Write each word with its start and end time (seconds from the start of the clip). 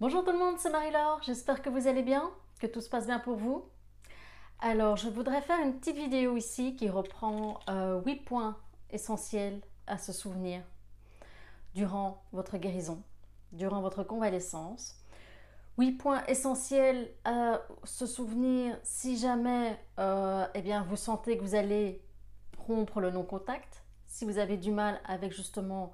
Bonjour 0.00 0.24
tout 0.24 0.30
le 0.30 0.38
monde, 0.38 0.54
c'est 0.58 0.70
Marie-Laure, 0.70 1.20
j'espère 1.24 1.60
que 1.60 1.68
vous 1.68 1.88
allez 1.88 2.04
bien, 2.04 2.30
que 2.60 2.68
tout 2.68 2.80
se 2.80 2.88
passe 2.88 3.06
bien 3.06 3.18
pour 3.18 3.34
vous. 3.34 3.64
Alors, 4.60 4.96
je 4.96 5.08
voudrais 5.08 5.40
faire 5.40 5.58
une 5.58 5.76
petite 5.76 5.96
vidéo 5.96 6.36
ici 6.36 6.76
qui 6.76 6.88
reprend 6.88 7.58
euh, 7.68 8.00
8 8.06 8.24
points 8.24 8.56
essentiels 8.90 9.60
à 9.88 9.98
se 9.98 10.12
souvenir 10.12 10.62
durant 11.74 12.22
votre 12.30 12.58
guérison, 12.58 13.02
durant 13.50 13.80
votre 13.80 14.04
convalescence. 14.04 15.04
8 15.78 15.92
points 15.94 16.24
essentiels 16.26 17.10
à 17.24 17.60
se 17.82 18.06
souvenir 18.06 18.78
si 18.84 19.18
jamais 19.18 19.76
euh, 19.98 20.46
eh 20.54 20.62
bien, 20.62 20.84
vous 20.84 20.94
sentez 20.94 21.36
que 21.36 21.42
vous 21.42 21.56
allez 21.56 22.00
rompre 22.56 23.00
le 23.00 23.10
non-contact, 23.10 23.82
si 24.06 24.24
vous 24.24 24.38
avez 24.38 24.58
du 24.58 24.70
mal 24.70 25.00
avec 25.06 25.32
justement 25.32 25.92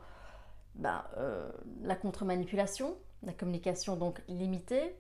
ben, 0.75 1.03
euh, 1.17 1.51
la 1.81 1.97
contre-manipulation, 1.97 2.99
la 3.25 3.33
communication 3.33 3.97
donc 3.97 4.23
limitée. 4.29 4.97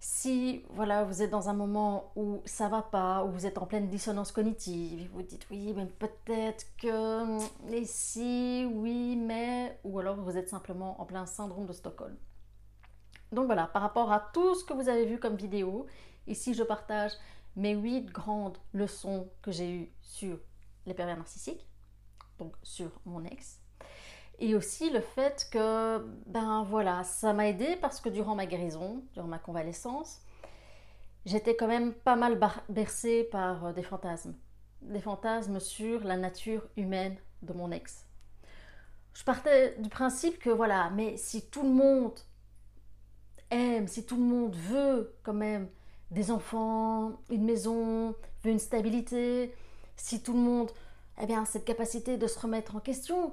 Si 0.00 0.62
voilà, 0.70 1.02
vous 1.02 1.22
êtes 1.22 1.30
dans 1.30 1.48
un 1.48 1.54
moment 1.54 2.12
où 2.14 2.40
ça 2.44 2.68
va 2.68 2.82
pas, 2.82 3.24
où 3.24 3.32
vous 3.32 3.46
êtes 3.46 3.58
en 3.58 3.66
pleine 3.66 3.88
dissonance 3.88 4.30
cognitive, 4.30 5.10
vous 5.12 5.22
dites 5.22 5.44
oui, 5.50 5.72
mais 5.74 5.86
peut-être 5.86 6.66
que, 6.76 7.72
et 7.72 7.84
si, 7.84 8.64
oui, 8.72 9.16
mais, 9.16 9.78
ou 9.82 9.98
alors 9.98 10.16
vous 10.16 10.36
êtes 10.36 10.48
simplement 10.48 11.00
en 11.00 11.04
plein 11.04 11.26
syndrome 11.26 11.66
de 11.66 11.72
Stockholm. 11.72 12.16
Donc 13.32 13.46
voilà, 13.46 13.66
par 13.66 13.82
rapport 13.82 14.12
à 14.12 14.20
tout 14.32 14.54
ce 14.54 14.64
que 14.64 14.72
vous 14.72 14.88
avez 14.88 15.04
vu 15.04 15.18
comme 15.18 15.34
vidéo, 15.34 15.86
ici 16.28 16.54
je 16.54 16.62
partage 16.62 17.12
mes 17.56 17.74
huit 17.74 18.06
grandes 18.06 18.58
leçons 18.72 19.28
que 19.42 19.50
j'ai 19.50 19.70
eues 19.70 19.92
sur 20.00 20.38
les 20.86 20.94
pervers 20.94 21.16
narcissiques, 21.16 21.66
donc 22.38 22.54
sur 22.62 23.00
mon 23.04 23.24
ex, 23.24 23.57
et 24.38 24.54
aussi 24.54 24.90
le 24.90 25.00
fait 25.00 25.48
que, 25.50 25.98
ben 26.26 26.64
voilà, 26.64 27.02
ça 27.04 27.32
m'a 27.32 27.48
aidé 27.48 27.76
parce 27.80 28.00
que 28.00 28.08
durant 28.08 28.34
ma 28.34 28.46
guérison, 28.46 29.02
durant 29.12 29.26
ma 29.26 29.38
convalescence, 29.38 30.20
j'étais 31.26 31.56
quand 31.56 31.66
même 31.66 31.92
pas 31.92 32.16
mal 32.16 32.38
bercée 32.68 33.24
par 33.24 33.66
euh, 33.66 33.72
des 33.72 33.82
fantasmes. 33.82 34.34
Des 34.82 35.00
fantasmes 35.00 35.58
sur 35.58 36.04
la 36.04 36.16
nature 36.16 36.62
humaine 36.76 37.16
de 37.42 37.52
mon 37.52 37.72
ex. 37.72 38.06
Je 39.12 39.24
partais 39.24 39.74
du 39.80 39.88
principe 39.88 40.38
que 40.38 40.50
voilà, 40.50 40.90
mais 40.90 41.16
si 41.16 41.50
tout 41.50 41.64
le 41.64 41.70
monde 41.70 42.18
aime, 43.50 43.88
si 43.88 44.06
tout 44.06 44.16
le 44.16 44.22
monde 44.22 44.54
veut 44.54 45.16
quand 45.24 45.34
même 45.34 45.68
des 46.12 46.30
enfants, 46.30 47.20
une 47.28 47.44
maison, 47.44 48.14
veut 48.44 48.52
une 48.52 48.60
stabilité, 48.60 49.52
si 49.96 50.22
tout 50.22 50.32
le 50.32 50.38
monde 50.38 50.70
eh 51.20 51.26
bien, 51.26 51.44
cette 51.44 51.64
capacité 51.64 52.16
de 52.16 52.26
se 52.28 52.38
remettre 52.38 52.76
en 52.76 52.80
question, 52.80 53.32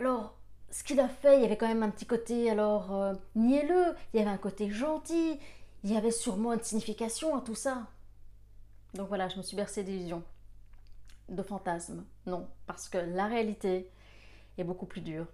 alors, 0.00 0.34
ce 0.70 0.82
qu'il 0.82 0.98
a 0.98 1.08
fait, 1.08 1.36
il 1.36 1.42
y 1.42 1.44
avait 1.44 1.58
quand 1.58 1.68
même 1.68 1.82
un 1.82 1.90
petit 1.90 2.06
côté, 2.06 2.48
alors, 2.50 2.94
euh, 2.96 3.14
niais-le, 3.34 3.94
il 4.12 4.18
y 4.18 4.22
avait 4.22 4.30
un 4.30 4.38
côté 4.38 4.70
gentil, 4.70 5.38
il 5.84 5.92
y 5.92 5.96
avait 5.96 6.10
sûrement 6.10 6.54
une 6.54 6.62
signification 6.62 7.36
à 7.36 7.42
tout 7.42 7.54
ça. 7.54 7.86
Donc 8.94 9.08
voilà, 9.08 9.28
je 9.28 9.36
me 9.36 9.42
suis 9.42 9.56
bercée 9.56 9.84
d'illusions, 9.84 10.22
de 11.28 11.42
fantasmes. 11.42 12.06
Non, 12.24 12.48
parce 12.66 12.88
que 12.88 12.96
la 12.96 13.26
réalité 13.26 13.90
est 14.56 14.64
beaucoup 14.64 14.86
plus 14.86 15.02
dure. 15.02 15.26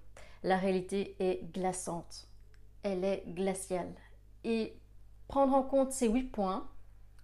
La 0.42 0.56
réalité 0.56 1.14
est 1.20 1.44
glaçante. 1.52 2.26
Elle 2.82 3.04
est 3.04 3.22
glaciale. 3.28 3.94
Et 4.42 4.76
prendre 5.28 5.54
en 5.54 5.62
compte 5.62 5.92
ces 5.92 6.08
huit 6.08 6.24
points, 6.24 6.68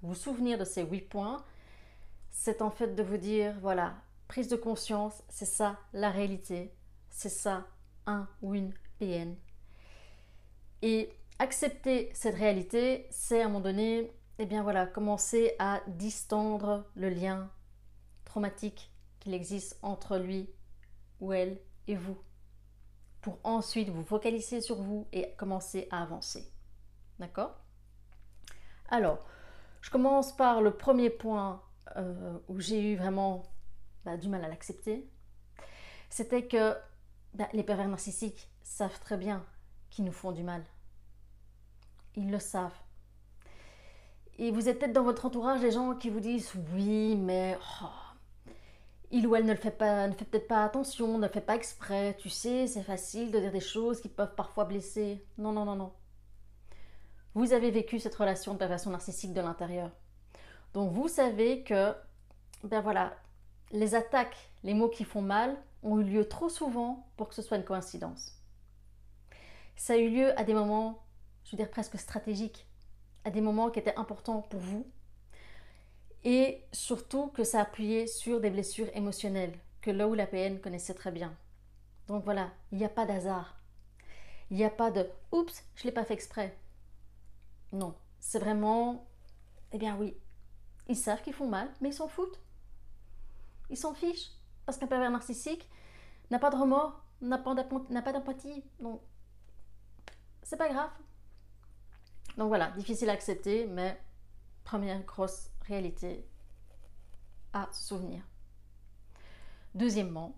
vous 0.02 0.14
souvenir 0.14 0.58
de 0.58 0.64
ces 0.64 0.84
huit 0.84 1.08
points, 1.08 1.44
c'est 2.30 2.62
en 2.62 2.70
fait 2.70 2.94
de 2.94 3.02
vous 3.02 3.18
dire, 3.18 3.56
voilà, 3.60 3.94
prise 4.28 4.46
de 4.46 4.56
conscience, 4.56 5.24
c'est 5.28 5.44
ça 5.44 5.76
la 5.92 6.10
réalité 6.10 6.72
c'est 7.12 7.28
ça, 7.28 7.66
un 8.06 8.28
ou 8.40 8.54
une 8.54 8.72
PN. 8.98 9.36
Et 10.80 11.12
accepter 11.38 12.10
cette 12.14 12.34
réalité, 12.34 13.06
c'est 13.10 13.42
à 13.42 13.44
un 13.44 13.48
moment 13.48 13.60
donné, 13.60 14.12
eh 14.38 14.46
bien 14.46 14.62
voilà, 14.62 14.86
commencer 14.86 15.54
à 15.58 15.80
distendre 15.86 16.90
le 16.96 17.08
lien 17.10 17.50
traumatique 18.24 18.90
qu'il 19.20 19.34
existe 19.34 19.78
entre 19.82 20.18
lui 20.18 20.50
ou 21.20 21.32
elle 21.32 21.60
et 21.86 21.94
vous, 21.94 22.18
pour 23.20 23.38
ensuite 23.44 23.90
vous 23.90 24.04
focaliser 24.04 24.60
sur 24.60 24.76
vous 24.76 25.06
et 25.12 25.32
commencer 25.36 25.86
à 25.90 26.02
avancer. 26.02 26.50
D'accord? 27.18 27.54
Alors, 28.88 29.24
je 29.80 29.90
commence 29.90 30.34
par 30.34 30.62
le 30.62 30.72
premier 30.72 31.10
point 31.10 31.62
euh, 31.96 32.38
où 32.48 32.58
j'ai 32.58 32.92
eu 32.92 32.96
vraiment 32.96 33.42
bah, 34.04 34.16
du 34.16 34.28
mal 34.28 34.44
à 34.44 34.48
l'accepter. 34.48 35.08
C'était 36.08 36.46
que 36.46 36.74
ben, 37.34 37.48
les 37.52 37.62
pervers 37.62 37.88
narcissiques 37.88 38.50
savent 38.62 39.00
très 39.00 39.16
bien 39.16 39.44
qu'ils 39.90 40.04
nous 40.04 40.12
font 40.12 40.32
du 40.32 40.42
mal. 40.42 40.64
Ils 42.14 42.30
le 42.30 42.38
savent. 42.38 42.78
Et 44.38 44.50
vous 44.50 44.68
êtes 44.68 44.78
peut-être 44.78 44.92
dans 44.92 45.02
votre 45.02 45.26
entourage 45.26 45.60
des 45.60 45.70
gens 45.70 45.94
qui 45.94 46.10
vous 46.10 46.20
disent 46.20 46.52
oui, 46.74 47.16
mais 47.16 47.58
oh, 47.82 47.86
il 49.10 49.26
ou 49.26 49.36
elle 49.36 49.44
ne 49.44 49.52
le 49.52 49.58
fait 49.58 49.70
pas, 49.70 50.08
ne 50.08 50.14
fait 50.14 50.24
peut-être 50.24 50.48
pas 50.48 50.64
attention, 50.64 51.18
ne 51.18 51.28
fait 51.28 51.42
pas 51.42 51.54
exprès. 51.54 52.16
Tu 52.18 52.30
sais, 52.30 52.66
c'est 52.66 52.82
facile 52.82 53.30
de 53.30 53.38
dire 53.38 53.52
des 53.52 53.60
choses 53.60 54.00
qui 54.00 54.08
peuvent 54.08 54.34
parfois 54.34 54.64
blesser. 54.64 55.24
Non, 55.38 55.52
non, 55.52 55.64
non, 55.64 55.76
non. 55.76 55.92
Vous 57.34 57.52
avez 57.52 57.70
vécu 57.70 57.98
cette 57.98 58.14
relation 58.14 58.54
de 58.54 58.58
perversion 58.58 58.90
narcissique 58.90 59.32
de 59.32 59.40
l'intérieur. 59.40 59.90
Donc 60.72 60.92
vous 60.92 61.08
savez 61.08 61.62
que, 61.62 61.94
ben 62.64 62.80
voilà, 62.80 63.14
les 63.72 63.94
attaques, 63.94 64.50
les 64.62 64.74
mots 64.74 64.88
qui 64.88 65.04
font 65.04 65.22
mal, 65.22 65.56
ont 65.82 65.98
eu 65.98 66.04
lieu 66.04 66.28
trop 66.28 66.48
souvent 66.48 67.08
pour 67.16 67.28
que 67.28 67.34
ce 67.34 67.42
soit 67.42 67.56
une 67.56 67.64
coïncidence. 67.64 68.38
Ça 69.76 69.94
a 69.94 69.96
eu 69.96 70.10
lieu 70.10 70.38
à 70.38 70.44
des 70.44 70.54
moments, 70.54 71.02
je 71.44 71.52
veux 71.52 71.56
dire 71.56 71.70
presque 71.70 71.98
stratégiques, 71.98 72.68
à 73.24 73.30
des 73.30 73.40
moments 73.40 73.70
qui 73.70 73.78
étaient 73.78 73.96
importants 73.96 74.42
pour 74.42 74.60
vous, 74.60 74.86
et 76.24 76.62
surtout 76.72 77.28
que 77.28 77.42
ça 77.42 77.60
appuyait 77.60 78.06
sur 78.06 78.40
des 78.40 78.50
blessures 78.50 78.94
émotionnelles 78.94 79.58
que 79.80 79.90
là 79.90 80.06
où 80.06 80.14
la 80.14 80.26
PN 80.26 80.60
connaissait 80.60 80.94
très 80.94 81.10
bien. 81.10 81.34
Donc 82.06 82.24
voilà, 82.24 82.52
il 82.70 82.78
n'y 82.78 82.84
a 82.84 82.88
pas 82.88 83.06
d'hasard. 83.06 83.58
Il 84.50 84.56
n'y 84.56 84.64
a 84.64 84.70
pas 84.70 84.90
de 84.90 85.08
oups, 85.32 85.64
je 85.74 85.82
ne 85.82 85.86
l'ai 85.86 85.92
pas 85.92 86.04
fait 86.04 86.14
exprès. 86.14 86.56
Non, 87.72 87.94
c'est 88.20 88.38
vraiment, 88.38 89.08
eh 89.72 89.78
bien 89.78 89.96
oui, 89.96 90.16
ils 90.88 90.96
savent 90.96 91.22
qu'ils 91.22 91.32
font 91.32 91.48
mal, 91.48 91.68
mais 91.80 91.88
ils 91.88 91.94
s'en 91.94 92.06
foutent. 92.06 92.38
Ils 93.72 93.76
s'en 93.76 93.94
fichent. 93.94 94.30
Parce 94.64 94.78
qu'un 94.78 94.86
pervers 94.86 95.10
narcissique 95.10 95.68
n'a 96.30 96.38
pas 96.38 96.50
de 96.50 96.56
remords, 96.56 97.04
n'a 97.20 97.38
pas 97.38 97.54
d'empathie. 98.12 98.62
Non. 98.78 99.00
C'est 100.44 100.56
pas 100.56 100.68
grave. 100.68 100.90
Donc 102.36 102.48
voilà, 102.48 102.70
difficile 102.72 103.10
à 103.10 103.12
accepter, 103.12 103.66
mais 103.66 104.00
première 104.64 105.02
grosse 105.02 105.50
réalité 105.66 106.24
à 107.52 107.68
souvenir. 107.72 108.22
Deuxièmement, 109.74 110.36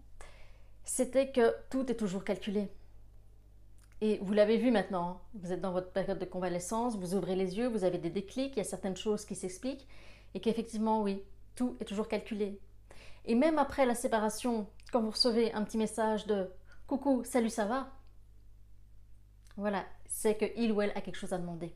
c'était 0.84 1.30
que 1.30 1.54
tout 1.70 1.90
est 1.90 1.96
toujours 1.96 2.24
calculé. 2.24 2.70
Et 4.00 4.18
vous 4.22 4.32
l'avez 4.32 4.58
vu 4.58 4.70
maintenant, 4.70 5.08
hein. 5.08 5.20
vous 5.34 5.52
êtes 5.52 5.60
dans 5.60 5.72
votre 5.72 5.92
période 5.92 6.18
de 6.18 6.24
convalescence, 6.24 6.96
vous 6.96 7.14
ouvrez 7.14 7.36
les 7.36 7.56
yeux, 7.56 7.68
vous 7.68 7.84
avez 7.84 7.98
des 7.98 8.10
déclics, 8.10 8.52
il 8.54 8.58
y 8.58 8.60
a 8.60 8.64
certaines 8.64 8.96
choses 8.96 9.24
qui 9.24 9.34
s'expliquent, 9.34 9.86
et 10.34 10.40
qu'effectivement, 10.40 11.02
oui, 11.02 11.22
tout 11.54 11.76
est 11.80 11.84
toujours 11.84 12.08
calculé. 12.08 12.60
Et 13.24 13.34
même 13.34 13.58
après 13.58 13.86
la 13.86 13.94
séparation, 13.94 14.66
quand 14.92 15.00
vous 15.00 15.10
recevez 15.10 15.52
un 15.52 15.64
petit 15.64 15.78
message 15.78 16.26
de 16.26 16.50
Coucou, 16.86 17.24
salut, 17.24 17.50
ça 17.50 17.64
va? 17.64 17.88
Voilà, 19.56 19.84
c'est 20.06 20.36
que 20.36 20.44
il 20.56 20.72
ou 20.72 20.82
elle 20.82 20.90
a 20.90 21.00
quelque 21.00 21.16
chose 21.16 21.32
à 21.32 21.38
demander. 21.38 21.74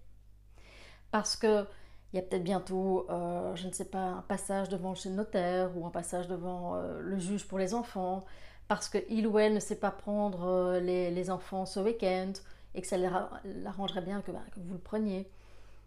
Parce 1.11 1.37
que 1.37 1.67
il 2.13 2.17
y 2.17 2.19
a 2.19 2.23
peut-être 2.23 2.45
bientôt, 2.45 3.07
euh, 3.11 3.55
je 3.55 3.67
ne 3.67 3.73
sais 3.73 3.85
pas, 3.85 3.99
un 3.99 4.23
passage 4.23 4.69
devant 4.69 4.95
le 5.05 5.11
notaire 5.11 5.77
ou 5.77 5.87
un 5.87 5.91
passage 5.91 6.27
devant 6.27 6.77
euh, 6.77 7.01
le 7.01 7.19
juge 7.19 7.47
pour 7.47 7.59
les 7.59 7.75
enfants, 7.75 8.25
parce 8.67 8.89
que 8.89 8.99
il 9.11 9.27
ou 9.27 9.39
elle 9.39 9.55
ne 9.55 9.61
sait 9.61 9.79
pas 9.79 9.91
prendre 9.91 10.45
euh, 10.45 10.81
les, 10.81 11.31
enfants 11.31 11.67
ce 11.67 11.81
week-end 11.81 12.33
et 12.75 12.81
que 12.81 12.87
ça 12.87 12.97
l'arrangerait 13.45 14.01
bien 14.01 14.23
que, 14.23 14.31
bah, 14.31 14.43
que, 14.55 14.61
vous 14.61 14.75
le 14.75 14.81
preniez. 14.81 15.31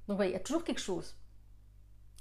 Donc 0.07 0.17
voilà, 0.17 0.29
il 0.29 0.33
y 0.33 0.37
a 0.37 0.39
toujours 0.39 0.63
quelque 0.63 0.81
chose. 0.81 1.15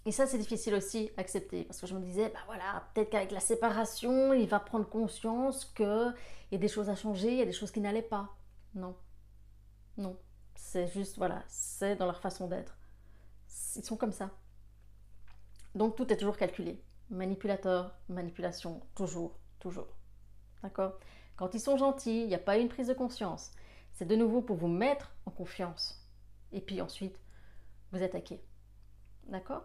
Et 0.07 0.13
ça, 0.13 0.27
c'est 0.27 0.39
difficile 0.39 0.75
aussi 0.75 1.11
à 1.17 1.21
accepter 1.21 1.65
parce 1.65 1.81
que 1.81 1.87
je 1.87 1.95
me 1.95 2.01
disais, 2.01 2.31
bah 2.31 2.41
voilà, 2.47 2.89
peut-être 2.95 3.11
qu'avec 3.11 3.33
la 3.33 3.41
séparation, 3.41 4.33
il 4.33 4.49
va 4.49 4.59
prendre 4.59 4.89
conscience 4.89 5.67
qu'il 5.67 6.15
y 6.53 6.55
a 6.55 6.59
des 6.59 6.69
choses 6.69 6.89
à 6.89 6.95
changer, 6.95 7.33
il 7.33 7.39
y 7.39 7.43
a 7.43 7.47
des 7.47 7.53
choses 7.53 7.71
qui 7.71 7.81
n'allaient 7.81 8.01
pas. 8.01 8.35
Non. 8.75 8.97
Non. 9.99 10.17
C'est 10.55 10.87
juste, 10.89 11.19
voilà, 11.19 11.43
c'est 11.49 11.97
dans 11.97 12.07
leur 12.07 12.21
façon 12.21 12.47
d'être. 12.49 12.79
Ils 13.77 13.85
sont 13.85 13.97
comme 13.97 14.13
ça. 14.13 14.31
Donc 15.75 15.97
tout 15.97 16.11
est 16.13 16.17
toujours 16.17 16.37
calculé. 16.37 16.83
Manipulateur, 17.11 17.95
manipulation, 18.09 18.81
toujours, 18.95 19.39
toujours. 19.59 19.97
D'accord? 20.63 20.99
Quand 21.37 21.55
ils 21.55 21.61
sont 21.61 21.77
gentils, 21.77 22.23
il 22.23 22.29
n'y 22.29 22.35
a 22.35 22.39
pas 22.39 22.57
une 22.59 22.69
prise 22.69 22.89
de 22.89 22.95
conscience. 22.95 23.53
C'est 23.93 24.07
de 24.07 24.17
nouveau 24.17 24.41
pour 24.41 24.57
vous 24.57 24.69
mettre 24.69 25.15
en 25.27 25.31
confiance. 25.31 26.07
Et 26.53 26.61
puis 26.61 26.81
ensuite, 26.81 27.19
vous 27.93 28.03
attaquez. 28.03 28.43
D'accord? 29.25 29.65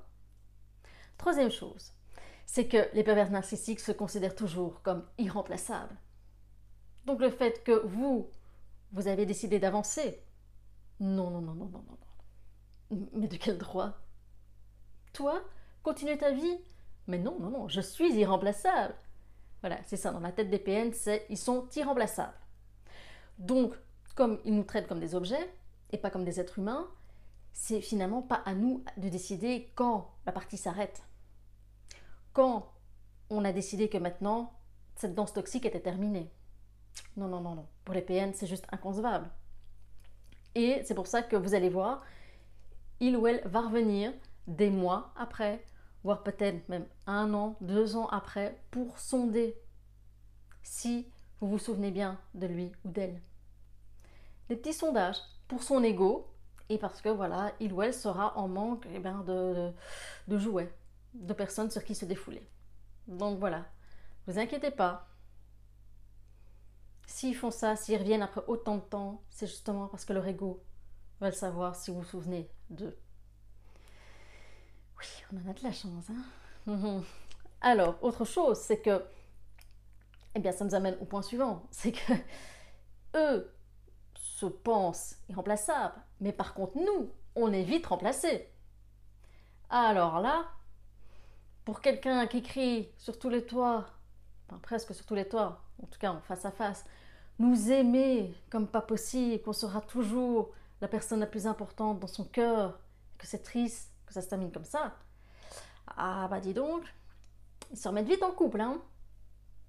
Troisième 1.18 1.52
chose, 1.52 1.94
c'est 2.46 2.68
que 2.68 2.90
les 2.94 3.04
pervers 3.04 3.32
narcissiques 3.32 3.80
se 3.80 3.92
considèrent 3.92 4.36
toujours 4.36 4.82
comme 4.82 5.06
irremplaçables. 5.18 5.98
Donc 7.06 7.22
le 7.22 7.30
fait 7.30 7.64
que 7.64 7.86
vous, 7.86 8.30
vous 8.92 9.08
avez 9.08 9.26
décidé 9.26 9.60
d'avancer, 9.60 10.24
Non, 11.00 11.30
non, 11.30 11.42
non, 11.42 11.54
non, 11.54 11.70
non, 11.70 11.84
non. 12.90 13.08
Mais 13.14 13.28
de 13.28 13.38
quel 13.38 13.58
droit? 13.58 13.94
Toi 15.14 15.42
Continuer 15.84 16.18
ta 16.18 16.32
vie? 16.32 16.58
Mais 17.08 17.20
non, 17.20 17.38
non, 17.40 17.50
non, 17.50 17.68
je 17.68 17.82
suis 17.82 18.12
irremplaçable. 18.16 18.96
Voilà, 19.62 19.78
c'est 19.84 19.98
ça, 19.98 20.12
dans 20.12 20.20
la 20.20 20.32
tête 20.32 20.50
des 20.50 20.60
PN, 20.60 20.94
c'est 20.94 21.26
ils 21.30 21.38
sont 21.38 21.68
irremplaçables. 21.76 22.34
Donc, 23.38 23.76
comme 24.16 24.40
ils 24.46 24.56
nous 24.56 24.64
traitent 24.64 24.88
comme 24.88 25.00
des 25.00 25.14
objets 25.14 25.54
et 25.92 25.98
pas 25.98 26.10
comme 26.10 26.26
des 26.26 26.40
êtres 26.40 26.60
humains, 26.60 26.88
c'est 27.56 27.80
finalement 27.80 28.22
pas 28.22 28.42
à 28.46 28.54
nous 28.54 28.84
de 28.98 29.08
décider 29.08 29.72
quand 29.76 30.14
la 30.26 30.34
partie 30.34 30.58
s'arrête. 30.58 31.04
Quand 32.34 32.70
on 33.30 33.46
a 33.46 33.54
décidé 33.54 33.88
que 33.88 33.98
maintenant, 33.98 34.60
cette 34.98 35.16
danse 35.16 35.32
toxique 35.32 35.66
était 35.66 35.80
terminée. 35.80 36.30
Non, 37.16 37.30
non, 37.30 37.40
non, 37.40 37.56
non. 37.56 37.68
Pour 37.86 37.96
les 37.96 38.02
PN, 38.02 38.34
c'est 38.34 38.46
juste 38.46 38.68
inconcevable. 38.74 39.32
Et 40.54 40.82
c'est 40.84 40.96
pour 40.96 41.08
ça 41.08 41.24
que 41.24 41.38
vous 41.38 41.56
allez 41.56 41.70
voir, 41.70 42.04
il 43.00 43.16
ou 43.16 43.26
elle 43.26 43.42
va 43.48 43.62
revenir 43.62 44.12
des 44.48 44.70
mois 44.70 45.14
après, 45.16 45.66
voire 46.04 46.24
peut-être 46.24 46.68
même 46.68 46.86
un 47.08 47.34
an, 47.34 47.56
deux 47.62 47.96
ans 47.96 48.08
après, 48.08 48.62
pour 48.70 49.00
sonder 49.00 49.58
si 50.62 51.08
vous 51.40 51.48
vous 51.48 51.60
souvenez 51.60 51.92
bien 51.92 52.20
de 52.34 52.48
lui 52.48 52.74
ou 52.84 52.90
d'elle. 52.90 53.22
Des 54.50 54.58
petits 54.58 54.74
sondages 54.74 55.22
pour 55.48 55.64
son 55.64 55.84
ego 55.84 56.35
et 56.70 56.78
parce 56.78 57.02
que 57.02 57.10
voilà, 57.10 57.54
il 57.60 57.74
ou 57.74 57.82
elle 57.82 57.94
sera 57.94 58.38
en 58.38 58.48
manque 58.48 58.88
eh 58.94 59.00
bien, 59.00 59.24
de, 59.24 60.38
jouets, 60.38 60.74
de 61.14 61.34
personnes 61.34 61.70
sur 61.70 61.84
qui 61.84 61.96
se 61.96 62.06
défouler. 62.06 62.48
Donc 63.08 63.40
voilà, 63.40 63.66
vous 64.28 64.40
inquiétez 64.40 64.72
pas. 64.72 65.08
S'ils 67.06 67.36
font 67.36 67.52
ça, 67.52 67.76
s'ils 67.76 67.98
reviennent 67.98 68.24
après 68.24 68.42
autant 68.48 68.78
de 68.78 68.82
temps, 68.82 69.24
c'est 69.30 69.48
justement 69.48 69.88
parce 69.88 70.06
que 70.06 70.14
leur 70.14 70.28
ego 70.28 70.64
le 71.22 71.32
savoir 71.32 71.76
si 71.76 71.92
vous 71.92 72.00
vous 72.02 72.04
souvenez 72.04 72.50
d'eux. 72.70 72.98
Oui, 75.00 75.06
on 75.32 75.38
en 75.38 75.52
a 75.52 75.54
de 75.54 75.64
la 75.64 75.72
chance. 75.72 76.06
Hein 76.68 77.02
Alors, 77.62 77.98
autre 78.04 78.26
chose, 78.26 78.60
c'est 78.60 78.80
que, 78.80 79.04
eh 80.36 80.40
bien, 80.40 80.52
ça 80.52 80.66
nous 80.66 80.76
amène 80.76 80.98
au 81.02 81.06
point 81.06 81.22
suivant, 81.22 81.66
c'est 81.72 81.92
que 81.92 82.14
eux 83.16 83.52
se 84.16 84.46
pensent 84.46 85.18
irremplaçables, 85.30 86.02
mais 86.22 86.32
par 86.32 86.54
contre, 86.54 86.78
nous, 86.78 87.12
on 87.36 87.52
est 87.52 87.64
vite 87.64 87.88
remplacés. 87.88 88.50
Alors 89.70 90.20
là, 90.20 90.46
pour 91.66 91.82
quelqu'un 91.82 92.28
qui 92.28 92.44
crie 92.44 92.90
sur 92.98 93.18
tous 93.18 93.30
les 93.30 93.46
toits, 93.46 93.86
enfin 94.48 94.60
presque 94.60 94.94
sur 94.94 95.06
tous 95.06 95.16
les 95.16 95.28
toits, 95.28 95.62
en 95.82 95.88
tout 95.88 96.00
cas 96.00 96.12
en 96.12 96.22
face 96.22 96.46
à 96.46 96.52
face, 96.52 96.86
nous 97.40 97.72
aimer 97.72 98.34
comme 98.50 98.68
pas 98.68 98.82
possible, 98.82 99.44
qu'on 99.44 99.54
sera 99.54 99.82
toujours 99.82 100.52
la 100.82 100.88
personne 100.88 101.20
la 101.20 101.26
plus 101.26 101.48
importante 101.48 102.00
dans 102.00 102.08
son 102.08 102.26
cœur, 102.26 102.80
que 103.18 103.28
c'est 103.28 103.44
triste 103.44 103.92
que 104.06 104.14
ça 104.14 104.22
se 104.22 104.30
termine 104.30 104.52
comme 104.52 104.66
ça. 104.66 104.96
Ah 105.98 106.28
bah 106.30 106.40
dis 106.40 106.54
donc, 106.54 106.84
ils 107.72 107.78
se 107.78 107.88
remettent 107.88 108.08
vite 108.08 108.24
en 108.24 108.32
couple, 108.32 108.62
hein. 108.62 108.82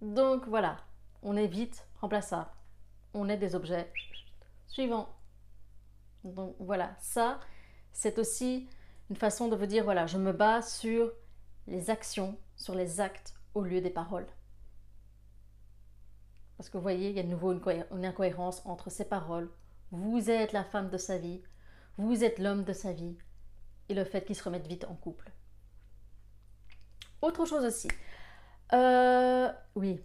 Donc 0.02 0.46
voilà, 0.46 0.76
on 1.22 1.36
est 1.36 1.46
vite 1.46 1.86
remplaçable. 2.00 2.50
On 3.14 3.28
est 3.28 3.38
des 3.38 3.54
objets. 3.54 3.90
Suivant. 4.66 5.08
Donc 6.34 6.56
voilà, 6.58 6.96
ça, 6.98 7.40
c'est 7.92 8.18
aussi 8.18 8.68
une 9.10 9.16
façon 9.16 9.48
de 9.48 9.56
vous 9.56 9.66
dire, 9.66 9.84
voilà, 9.84 10.06
je 10.06 10.18
me 10.18 10.32
base 10.32 10.74
sur 10.74 11.12
les 11.66 11.90
actions, 11.90 12.36
sur 12.56 12.74
les 12.74 13.00
actes 13.00 13.34
au 13.54 13.62
lieu 13.62 13.80
des 13.80 13.90
paroles. 13.90 14.26
Parce 16.56 16.68
que 16.68 16.76
vous 16.76 16.82
voyez, 16.82 17.10
il 17.10 17.16
y 17.16 17.20
a 17.20 17.22
de 17.22 17.28
nouveau 17.28 17.52
une, 17.52 18.04
incohérence 18.04 18.62
entre 18.64 18.90
ces 18.90 19.04
paroles. 19.04 19.50
Vous 19.90 20.30
êtes 20.30 20.52
la 20.52 20.64
femme 20.64 20.90
de 20.90 20.98
sa 20.98 21.18
vie, 21.18 21.42
vous 21.96 22.24
êtes 22.24 22.38
l'homme 22.38 22.64
de 22.64 22.72
sa 22.72 22.92
vie, 22.92 23.16
et 23.88 23.94
le 23.94 24.04
fait 24.04 24.24
qu'ils 24.24 24.36
se 24.36 24.42
remettent 24.42 24.66
vite 24.66 24.84
en 24.84 24.94
couple. 24.94 25.30
Autre 27.22 27.44
chose 27.44 27.64
aussi. 27.64 27.88
Euh, 28.72 29.52
oui, 29.76 30.00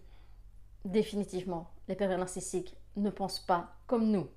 définitivement, 0.84 1.70
les 1.88 1.96
pervers 1.96 2.18
narcissiques 2.18 2.76
ne 2.96 3.10
pensent 3.10 3.44
pas 3.44 3.74
comme 3.86 4.10
nous. 4.10 4.28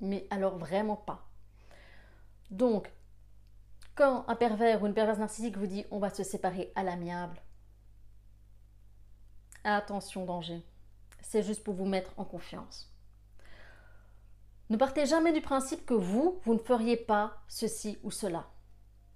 Mais 0.00 0.26
alors 0.30 0.58
vraiment 0.58 0.96
pas. 0.96 1.28
Donc, 2.50 2.92
quand 3.94 4.24
un 4.28 4.36
pervers 4.36 4.82
ou 4.82 4.86
une 4.86 4.94
perverse 4.94 5.18
narcissique 5.18 5.56
vous 5.56 5.66
dit 5.66 5.84
on 5.90 5.98
va 5.98 6.10
se 6.10 6.22
séparer 6.22 6.72
à 6.74 6.82
l'amiable, 6.82 7.40
attention 9.64 10.24
danger. 10.24 10.62
C'est 11.20 11.42
juste 11.42 11.62
pour 11.62 11.74
vous 11.74 11.86
mettre 11.86 12.12
en 12.16 12.24
confiance. 12.24 12.90
Ne 14.70 14.76
partez 14.76 15.04
jamais 15.04 15.32
du 15.32 15.40
principe 15.40 15.84
que 15.84 15.94
vous, 15.94 16.40
vous 16.44 16.54
ne 16.54 16.58
feriez 16.58 16.96
pas 16.96 17.42
ceci 17.48 17.98
ou 18.02 18.10
cela. 18.10 18.46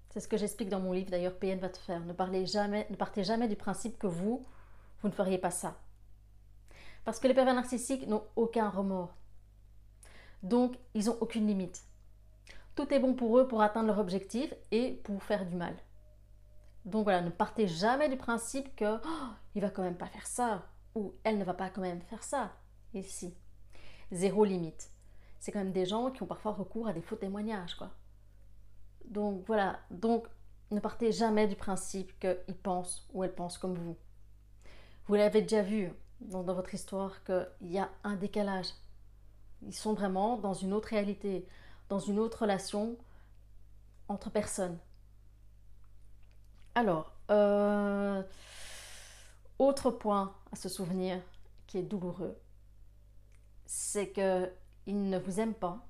C'est 0.09 0.19
ce 0.19 0.27
que 0.27 0.37
j'explique 0.37 0.69
dans 0.69 0.79
mon 0.79 0.93
livre, 0.93 1.09
d'ailleurs 1.09 1.37
PN 1.37 1.59
va 1.59 1.69
te 1.69 1.77
faire. 1.77 2.01
Ne, 2.01 2.13
ne 2.13 2.95
partez 2.95 3.23
jamais 3.23 3.47
du 3.47 3.55
principe 3.55 3.97
que 3.97 4.07
vous, 4.07 4.45
vous 5.01 5.07
ne 5.07 5.13
feriez 5.13 5.37
pas 5.37 5.51
ça. 5.51 5.77
Parce 7.05 7.19
que 7.19 7.27
les 7.27 7.33
pervers 7.33 7.53
narcissiques 7.53 8.07
n'ont 8.07 8.23
aucun 8.35 8.69
remords. 8.69 9.15
Donc, 10.45 10.77
ils 10.93 11.05
n'ont 11.05 11.17
aucune 11.21 11.47
limite. 11.47 11.83
Tout 12.75 12.93
est 12.93 12.99
bon 12.99 13.15
pour 13.15 13.39
eux 13.39 13.47
pour 13.47 13.63
atteindre 13.63 13.87
leur 13.87 13.97
objectif 13.97 14.53
et 14.69 14.91
pour 15.03 15.23
faire 15.23 15.43
du 15.47 15.55
mal. 15.55 15.75
Donc 16.85 17.05
voilà, 17.05 17.21
ne 17.21 17.31
partez 17.31 17.67
jamais 17.67 18.09
du 18.09 18.15
principe 18.15 18.75
que 18.75 18.97
oh, 18.97 19.27
il 19.55 19.63
va 19.63 19.71
quand 19.71 19.81
même 19.81 19.97
pas 19.97 20.05
faire 20.05 20.27
ça 20.27 20.63
ou 20.93 21.15
elle 21.23 21.39
ne 21.39 21.43
va 21.43 21.55
pas 21.55 21.71
quand 21.71 21.81
même 21.81 22.03
faire 22.03 22.23
ça. 22.23 22.51
Si, 23.01 23.35
zéro 24.11 24.45
limite. 24.45 24.91
C'est 25.39 25.51
quand 25.51 25.63
même 25.63 25.73
des 25.73 25.87
gens 25.87 26.11
qui 26.11 26.21
ont 26.21 26.27
parfois 26.27 26.53
recours 26.53 26.87
à 26.87 26.93
des 26.93 27.01
faux 27.01 27.15
témoignages, 27.15 27.73
quoi. 27.73 27.89
Donc 29.05 29.43
voilà, 29.47 29.79
donc 29.89 30.27
ne 30.69 30.79
partez 30.79 31.11
jamais 31.11 31.47
du 31.47 31.55
principe 31.55 32.17
qu'ils 32.19 32.57
pensent 32.61 33.09
ou 33.13 33.23
elles 33.23 33.33
pensent 33.33 33.57
comme 33.57 33.73
vous. 33.73 33.97
Vous 35.07 35.15
l'avez 35.15 35.41
déjà 35.41 35.63
vu 35.63 35.91
dans 36.21 36.43
votre 36.43 36.73
histoire 36.75 37.23
qu'il 37.23 37.71
y 37.71 37.79
a 37.79 37.89
un 38.03 38.15
décalage. 38.15 38.69
Ils 39.61 39.75
sont 39.75 39.93
vraiment 39.93 40.37
dans 40.37 40.53
une 40.53 40.73
autre 40.73 40.89
réalité 40.89 41.47
dans 41.89 41.99
une 41.99 42.19
autre 42.19 42.41
relation 42.41 42.97
entre 44.07 44.29
personnes. 44.29 44.77
Alors, 46.73 47.13
euh, 47.31 48.21
autre 49.59 49.91
point 49.91 50.35
à 50.51 50.55
se 50.55 50.69
souvenir 50.69 51.21
qui 51.67 51.77
est 51.77 51.83
douloureux, 51.83 52.37
c'est 53.65 54.09
que 54.09 54.51
il 54.87 55.09
ne 55.09 55.17
vous 55.17 55.39
aime 55.39 55.53
pas 55.53 55.87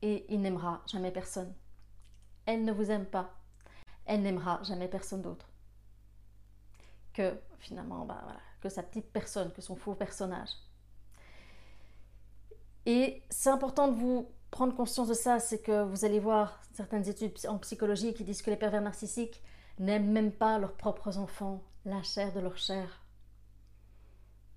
et 0.00 0.24
il 0.32 0.40
n'aimera 0.40 0.82
jamais 0.86 1.10
personne. 1.10 1.52
Elle 2.46 2.64
ne 2.64 2.72
vous 2.72 2.90
aime 2.90 3.06
pas, 3.06 3.34
elle 4.06 4.22
n'aimera 4.22 4.62
jamais 4.62 4.88
personne 4.88 5.22
d'autre. 5.22 5.48
Que 7.12 7.38
finalement, 7.58 8.06
bah, 8.06 8.20
voilà, 8.22 8.40
que 8.60 8.68
sa 8.68 8.82
petite 8.82 9.12
personne, 9.12 9.52
que 9.52 9.60
son 9.60 9.76
faux 9.76 9.94
personnage. 9.94 10.50
Et 12.86 13.22
c'est 13.30 13.50
important 13.50 13.88
de 13.88 13.94
vous 13.94 14.28
prendre 14.50 14.74
conscience 14.74 15.08
de 15.08 15.14
ça, 15.14 15.38
c'est 15.38 15.62
que 15.62 15.82
vous 15.84 16.04
allez 16.04 16.20
voir 16.20 16.60
certaines 16.74 17.08
études 17.08 17.34
en 17.48 17.58
psychologie 17.58 18.14
qui 18.14 18.24
disent 18.24 18.42
que 18.42 18.50
les 18.50 18.56
pervers 18.56 18.82
narcissiques 18.82 19.42
n'aiment 19.78 20.10
même 20.10 20.32
pas 20.32 20.58
leurs 20.58 20.74
propres 20.74 21.18
enfants, 21.18 21.62
la 21.84 22.02
chair 22.02 22.32
de 22.32 22.40
leur 22.40 22.56
chair. 22.56 23.02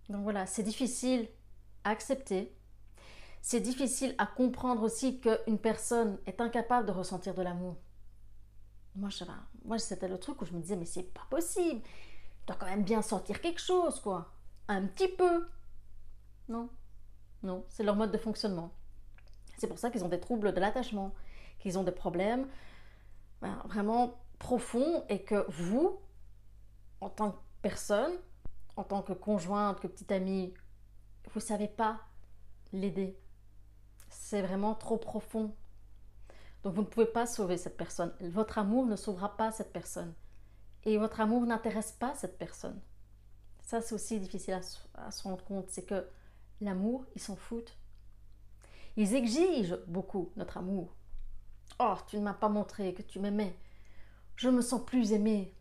Donc 0.09 0.23
voilà, 0.23 0.45
c'est 0.45 0.63
difficile 0.63 1.27
à 1.83 1.91
accepter. 1.91 2.55
C'est 3.41 3.61
difficile 3.61 4.15
à 4.17 4.25
comprendre 4.25 4.83
aussi 4.83 5.19
qu'une 5.19 5.59
personne 5.59 6.17
est 6.25 6.41
incapable 6.41 6.87
de 6.87 6.91
ressentir 6.91 7.33
de 7.33 7.41
l'amour. 7.41 7.77
Moi, 8.95 9.09
moi 9.63 9.77
c'était 9.77 10.07
le 10.07 10.17
truc 10.17 10.41
où 10.41 10.45
je 10.45 10.53
me 10.53 10.61
disais, 10.61 10.75
mais 10.75 10.85
c'est 10.85 11.03
pas 11.03 11.25
possible. 11.29 11.81
Il 11.81 12.45
doit 12.47 12.55
quand 12.55 12.65
même 12.65 12.83
bien 12.83 13.01
sentir 13.01 13.41
quelque 13.41 13.61
chose, 13.61 13.99
quoi. 13.99 14.33
Un 14.67 14.87
petit 14.87 15.07
peu. 15.07 15.47
Non, 16.49 16.69
non, 17.45 17.63
c'est 17.69 17.83
leur 17.83 17.95
mode 17.95 18.11
de 18.11 18.17
fonctionnement. 18.17 18.71
C'est 19.57 19.67
pour 19.67 19.79
ça 19.79 19.89
qu'ils 19.89 20.03
ont 20.03 20.09
des 20.09 20.19
troubles 20.19 20.53
de 20.53 20.59
l'attachement, 20.59 21.13
qu'ils 21.59 21.77
ont 21.77 21.83
des 21.83 21.91
problèmes 21.91 22.47
ben, 23.41 23.61
vraiment 23.65 24.19
profonds 24.39 25.05
et 25.09 25.23
que 25.23 25.45
vous, 25.49 25.99
en 27.01 27.09
tant 27.09 27.31
que 27.31 27.37
personne, 27.61 28.13
en 28.75 28.83
tant 28.83 29.01
que 29.01 29.13
conjointe, 29.13 29.79
que 29.79 29.87
petite 29.87 30.11
amie, 30.11 30.53
vous 31.31 31.39
ne 31.39 31.45
savez 31.45 31.67
pas 31.67 32.01
l'aider. 32.73 33.17
C'est 34.09 34.41
vraiment 34.41 34.75
trop 34.75 34.97
profond. 34.97 35.55
Donc 36.63 36.73
vous 36.73 36.81
ne 36.81 36.87
pouvez 36.87 37.05
pas 37.05 37.27
sauver 37.27 37.57
cette 37.57 37.77
personne. 37.77 38.11
Votre 38.21 38.57
amour 38.57 38.85
ne 38.87 38.95
sauvera 38.95 39.37
pas 39.37 39.51
cette 39.51 39.71
personne. 39.71 40.13
Et 40.83 40.97
votre 40.97 41.21
amour 41.21 41.45
n'intéresse 41.45 41.91
pas 41.91 42.13
cette 42.15 42.37
personne. 42.37 42.79
Ça, 43.61 43.81
c'est 43.81 43.95
aussi 43.95 44.19
difficile 44.19 44.55
à, 44.55 45.05
à 45.07 45.11
se 45.11 45.23
rendre 45.23 45.43
compte. 45.43 45.69
C'est 45.69 45.85
que 45.85 46.07
l'amour, 46.61 47.05
ils 47.15 47.21
s'en 47.21 47.35
foutent. 47.35 47.77
Ils 48.97 49.13
exigent 49.15 49.77
beaucoup 49.87 50.31
notre 50.35 50.57
amour. 50.57 50.95
Oh, 51.79 51.95
tu 52.07 52.17
ne 52.17 52.23
m'as 52.23 52.33
pas 52.33 52.49
montré 52.49 52.93
que 52.93 53.01
tu 53.01 53.19
m'aimais. 53.19 53.57
Je 54.35 54.49
me 54.49 54.61
sens 54.61 54.85
plus 54.85 55.11
aimée. 55.11 55.53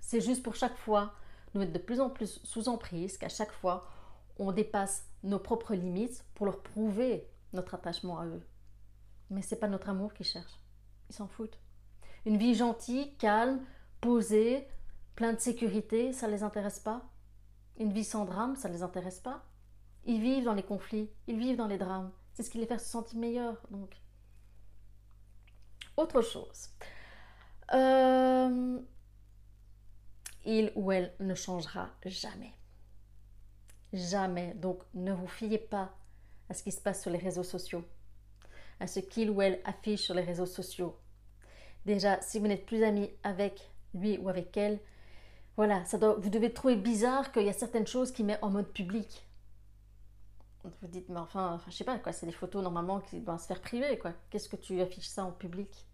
C'est 0.00 0.20
juste 0.20 0.42
pour 0.42 0.54
chaque 0.54 0.76
fois 0.76 1.14
nous 1.52 1.60
mettre 1.60 1.72
de 1.72 1.78
plus 1.78 2.00
en 2.00 2.10
plus 2.10 2.40
sous 2.44 2.68
emprise 2.68 3.16
qu'à 3.16 3.28
chaque 3.28 3.52
fois 3.52 3.88
on 4.38 4.52
dépasse 4.52 5.06
nos 5.22 5.38
propres 5.38 5.74
limites 5.74 6.24
pour 6.34 6.46
leur 6.46 6.62
prouver 6.62 7.28
notre 7.52 7.74
attachement 7.74 8.18
à 8.18 8.26
eux. 8.26 8.42
Mais 9.30 9.42
c'est 9.42 9.58
pas 9.58 9.68
notre 9.68 9.88
amour 9.88 10.12
qu'ils 10.12 10.26
cherchent. 10.26 10.60
Ils 11.08 11.14
s'en 11.14 11.28
foutent. 11.28 11.58
Une 12.26 12.36
vie 12.36 12.54
gentille, 12.54 13.16
calme, 13.16 13.64
posée, 14.00 14.66
pleine 15.14 15.36
de 15.36 15.40
sécurité, 15.40 16.12
ça 16.12 16.26
ne 16.26 16.32
les 16.32 16.42
intéresse 16.42 16.80
pas. 16.80 17.10
Une 17.78 17.92
vie 17.92 18.04
sans 18.04 18.24
drame, 18.24 18.56
ça 18.56 18.68
ne 18.68 18.74
les 18.74 18.82
intéresse 18.82 19.20
pas. 19.20 19.44
Ils 20.06 20.20
vivent 20.20 20.44
dans 20.44 20.54
les 20.54 20.62
conflits, 20.62 21.10
ils 21.26 21.38
vivent 21.38 21.56
dans 21.56 21.66
les 21.66 21.78
drames. 21.78 22.12
C'est 22.34 22.42
ce 22.42 22.50
qui 22.50 22.58
les 22.58 22.66
fait 22.66 22.78
se 22.78 22.88
sentir 22.88 23.18
meilleurs. 23.18 23.60
Donc, 23.70 23.96
autre 25.96 26.20
chose. 26.20 26.68
Euh, 27.72 28.78
il 30.44 30.72
ou 30.74 30.92
elle 30.92 31.14
ne 31.20 31.34
changera 31.34 31.88
jamais. 32.04 32.52
Jamais. 33.92 34.54
Donc 34.54 34.82
ne 34.94 35.12
vous 35.12 35.28
fiez 35.28 35.58
pas 35.58 35.94
à 36.50 36.54
ce 36.54 36.62
qui 36.62 36.72
se 36.72 36.80
passe 36.80 37.00
sur 37.00 37.10
les 37.10 37.18
réseaux 37.18 37.44
sociaux, 37.44 37.84
à 38.80 38.86
ce 38.86 39.00
qu'il 39.00 39.30
ou 39.30 39.40
elle 39.40 39.60
affiche 39.64 40.02
sur 40.02 40.14
les 40.14 40.22
réseaux 40.22 40.46
sociaux. 40.46 40.98
Déjà, 41.86 42.20
si 42.20 42.38
vous 42.38 42.46
n'êtes 42.46 42.66
plus 42.66 42.82
ami 42.82 43.10
avec 43.22 43.70
lui 43.94 44.18
ou 44.18 44.28
avec 44.28 44.56
elle, 44.56 44.80
voilà, 45.56 45.84
ça 45.84 45.98
doit, 45.98 46.14
vous 46.14 46.30
devez 46.30 46.52
trouver 46.52 46.76
bizarre 46.76 47.30
qu'il 47.30 47.44
y 47.44 47.48
a 47.48 47.54
certaines 47.54 47.86
choses 47.86 48.10
qui 48.10 48.24
met 48.24 48.38
en 48.42 48.50
mode 48.50 48.72
public. 48.72 49.24
Vous 50.64 50.88
dites, 50.88 51.10
mais 51.10 51.20
enfin, 51.20 51.60
je 51.66 51.72
sais 51.72 51.84
pas, 51.84 51.98
quoi, 51.98 52.12
c'est 52.12 52.26
des 52.26 52.32
photos 52.32 52.62
normalement 52.62 53.00
qui 53.00 53.20
doivent 53.20 53.40
se 53.40 53.46
faire 53.46 53.60
priver, 53.60 53.98
quoi. 53.98 54.12
Qu'est-ce 54.30 54.48
que 54.48 54.56
tu 54.56 54.80
affiches 54.80 55.08
ça 55.08 55.24
en 55.24 55.32
public? 55.32 55.86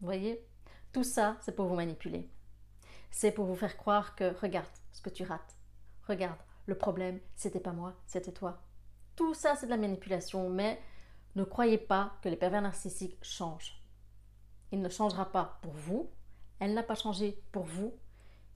Vous 0.00 0.06
voyez? 0.06 0.46
Tout 0.92 1.02
ça, 1.02 1.36
c'est 1.40 1.56
pour 1.56 1.66
vous 1.66 1.74
manipuler. 1.74 2.30
C'est 3.10 3.32
pour 3.32 3.46
vous 3.46 3.56
faire 3.56 3.76
croire 3.76 4.14
que, 4.14 4.38
regarde 4.40 4.68
ce 4.92 5.00
que 5.00 5.10
tu 5.10 5.24
rates. 5.24 5.56
Regarde, 6.06 6.38
le 6.66 6.78
problème, 6.78 7.20
c'était 7.34 7.60
pas 7.60 7.72
moi, 7.72 7.94
c'était 8.06 8.32
toi. 8.32 8.62
Tout 9.16 9.34
ça, 9.34 9.56
c'est 9.56 9.66
de 9.66 9.70
la 9.70 9.76
manipulation, 9.76 10.48
mais 10.48 10.80
ne 11.34 11.44
croyez 11.44 11.78
pas 11.78 12.18
que 12.22 12.28
les 12.28 12.36
pervers 12.36 12.62
narcissiques 12.62 13.18
changent. 13.22 13.82
Il 14.70 14.80
ne 14.80 14.88
changera 14.88 15.30
pas 15.30 15.58
pour 15.62 15.72
vous, 15.72 16.10
elle 16.60 16.74
n'a 16.74 16.84
pas 16.84 16.94
changé 16.94 17.42
pour 17.50 17.64
vous, 17.64 17.98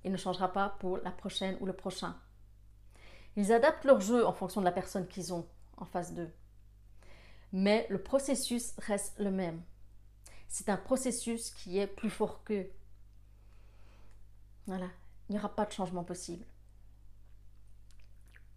il 0.04 0.12
ne 0.12 0.16
changera 0.16 0.52
pas 0.52 0.68
pour 0.78 0.98
la 0.98 1.10
prochaine 1.10 1.56
ou 1.60 1.66
le 1.66 1.72
prochain. 1.72 2.16
Ils 3.37 3.53
adaptent 3.53 3.85
leur 3.85 4.00
jeu 4.00 4.26
en 4.26 4.33
fonction 4.33 4.61
de 4.61 4.64
la 4.64 4.73
personne 4.73 5.07
qu'ils 5.07 5.33
ont 5.33 5.47
en 5.76 5.85
face 5.85 6.14
d'eux. 6.14 6.31
Mais 7.53 7.87
le 7.91 8.03
processus 8.03 8.75
reste 8.79 9.19
le 9.19 9.31
même. 9.31 9.62
C'est 10.49 10.69
un 10.69 10.76
processus 10.76 11.50
qui 11.50 11.79
est 11.79 11.87
plus 11.87 12.11
fort 12.11 12.45
qu'eux. 12.45 12.71
Voilà, 14.67 14.88
il 15.29 15.33
n'y 15.33 15.38
aura 15.38 15.55
pas 15.55 15.64
de 15.64 15.73
changement 15.73 16.05
possible. 16.05 16.45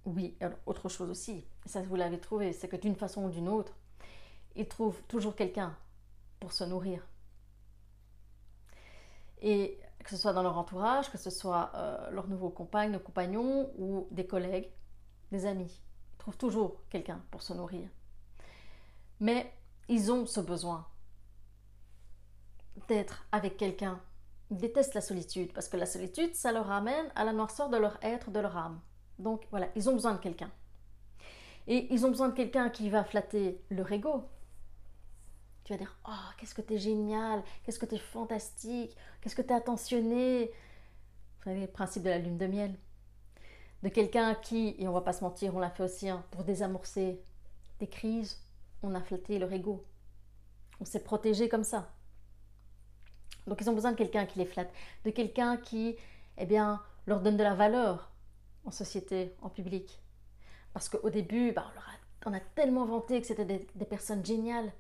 Oui, 0.06 0.38
autre 0.66 0.88
chose 0.88 1.10
aussi, 1.10 1.46
ça 1.66 1.82
vous 1.82 1.96
l'avez 1.96 2.20
trouvé, 2.20 2.54
c'est 2.54 2.70
que 2.70 2.78
d'une 2.78 2.96
façon 2.96 3.26
ou 3.26 3.30
d'une 3.30 3.50
autre, 3.50 3.76
ils 4.56 4.68
trouvent 4.68 5.02
toujours 5.10 5.36
quelqu'un 5.36 5.76
pour 6.40 6.54
se 6.54 6.64
nourrir. 6.64 7.06
Et 9.42 9.80
que 10.08 10.16
ce 10.16 10.18
soit 10.18 10.34
dans 10.34 10.44
leur 10.44 10.58
entourage, 10.58 11.12
que 11.12 11.18
ce 11.18 11.30
soit 11.30 11.72
euh, 11.76 12.10
leur 12.12 12.28
nouveau 12.28 12.50
compagne, 12.50 12.98
ou 13.78 14.08
des 14.10 14.26
collègues, 14.26 14.72
des 15.32 15.46
amis, 15.46 15.82
ils 16.14 16.18
trouvent 16.18 16.38
toujours 16.38 16.82
quelqu'un 16.90 17.22
pour 17.30 17.42
se 17.42 17.54
nourrir. 17.54 17.90
Mais 19.20 19.54
ils 19.90 20.12
ont 20.12 20.26
ce 20.26 20.40
besoin 20.40 20.88
d'être 22.88 23.26
avec 23.32 23.58
quelqu'un 23.58 24.00
ils 24.50 24.58
détestent 24.58 24.94
la 24.94 25.02
solitude 25.02 25.52
parce 25.54 25.68
que 25.68 25.78
la 25.78 25.86
solitude, 25.86 26.34
ça 26.36 26.52
leur 26.52 26.68
ramène 26.68 27.08
à 27.16 27.24
la 27.24 27.34
noirceur 27.34 27.70
de 27.70 27.78
leur 27.78 27.98
être, 28.02 28.32
de 28.32 28.40
leur 28.40 28.56
âme. 28.56 28.80
Donc 29.20 29.46
voilà, 29.50 29.68
ils 29.76 29.90
ont 29.90 29.94
besoin 29.94 30.14
de 30.14 30.20
quelqu'un. 30.20 30.52
Et 31.68 31.94
ils 31.94 32.06
ont 32.06 32.10
besoin 32.10 32.30
de 32.30 32.34
quelqu'un 32.34 32.70
qui 32.70 32.90
va 32.90 33.04
flatter 33.04 33.62
leur 33.70 33.92
ego. 33.92 34.24
Tu 35.68 35.74
vas 35.74 35.80
dire 35.80 36.00
Oh, 36.08 36.32
qu'est-ce 36.38 36.56
que 36.56 36.62
t'es 36.62 36.78
génial, 36.78 37.44
qu'est-ce 37.64 37.78
que 37.78 37.86
t'es 37.86 37.98
fantastique, 37.98 38.96
qu'est-ce 39.20 39.36
que 39.36 39.42
t'es 39.42 39.54
attentionné. 39.54 40.46
Vous 40.46 41.44
savez, 41.44 41.60
le 41.60 41.68
principe 41.68 42.04
de 42.04 42.10
la 42.10 42.20
lune 42.20 42.38
de 42.38 42.48
miel. 42.48 42.74
De 43.84 43.90
quelqu'un 43.90 44.34
qui, 44.36 44.78
et 44.80 44.88
on 44.88 44.94
va 44.94 45.02
pas 45.02 45.12
se 45.12 45.26
mentir, 45.26 45.54
on 45.54 45.60
l'a 45.60 45.70
fait 45.70 45.84
aussi 45.84 46.08
hein, 46.08 46.24
pour 46.32 46.46
désamorcer 46.46 47.22
des 47.82 47.88
crises, 47.88 48.42
on 48.82 48.96
a 48.96 49.02
flatté 49.02 49.40
leur 49.40 49.52
ego. 49.52 49.86
On 50.80 50.86
s'est 50.86 51.04
protégé 51.04 51.50
comme 51.50 51.66
ça. 51.66 51.92
Donc 53.46 53.60
ils 53.60 53.70
ont 53.70 53.74
besoin 53.74 53.92
de 53.92 53.98
quelqu'un 53.98 54.26
qui 54.26 54.40
les 54.40 54.46
flatte, 54.46 54.72
de 55.04 55.10
quelqu'un 55.10 55.58
qui, 55.58 55.98
eh 56.38 56.46
bien, 56.46 56.82
leur 57.08 57.20
donne 57.20 57.36
de 57.36 57.44
la 57.44 57.56
valeur 57.56 58.14
en 58.64 58.72
société, 58.72 59.36
en 59.42 59.50
public. 59.50 60.02
Parce 60.72 60.88
qu'au 60.88 61.10
début, 61.10 61.52
bah, 61.52 61.74
on, 62.26 62.34
a, 62.34 62.40
tellement 62.40 62.86
vanté 62.86 63.20
que 63.20 63.28
c'était 63.28 63.44
des, 63.44 63.86
personnes 63.86 64.26
géniales. 64.26 64.72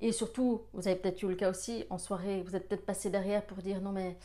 Et 0.00 0.12
surtout, 0.12 0.62
vous 0.72 0.86
avez 0.88 0.96
peut-être 0.96 1.22
eu 1.22 1.28
le 1.28 1.36
cas 1.36 1.50
aussi, 1.50 1.84
en 1.90 1.98
soirée, 1.98 2.42
vous 2.42 2.54
êtes 2.54 2.68
peut-être 2.68 2.84
passé 2.84 3.10
derrière 3.10 3.44
pour 3.46 3.58
dire 3.58 3.80
non 3.80 3.92
mais 3.92 4.18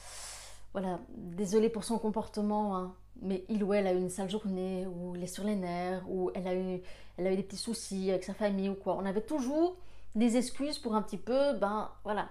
voilà, 0.74 1.00
désolé 1.10 1.70
pour 1.70 1.84
son 1.84 1.98
comportement, 1.98 2.78
hein, 2.78 2.96
mais 3.22 3.44
il 3.50 3.64
ou 3.64 3.74
elle 3.74 3.88
a 3.88 3.94
eu 3.94 3.98
une 3.98 4.10
sale 4.10 4.30
journée, 4.30 4.88
ou 4.88 5.16
il 5.16 5.24
est 5.24 5.28
sur 5.28 5.44
les 5.44 5.56
nerfs, 5.56 6.04
ou 6.10 6.32
elle 6.34 6.48
a 6.48 6.56
eu, 6.56 6.82
elle 7.18 7.28
a 7.28 7.34
eu 7.34 7.36
des 7.36 7.44
petits 7.44 7.58
soucis 7.58 8.10
avec 8.10 8.24
sa 8.24 8.34
famille 8.34 8.70
ou 8.70 8.76
quoi. 8.76 8.96
On 8.96 9.06
avait 9.06 9.22
toujours 9.22 9.78
des 10.16 10.38
excuses 10.38 10.80
pour 10.80 10.96
un 10.96 11.02
petit 11.02 11.18
peu, 11.18 11.54
ben 11.54 11.92
voilà, 12.04 12.30